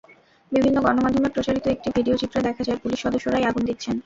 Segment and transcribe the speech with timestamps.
[0.51, 3.95] বিভিন্ন গণমাধ্যমে প্রচারিত একটি ভিডিওচিত্রে দেখা যায়, পুলিশ সদস্যরাই আগুন দিচ্ছেন।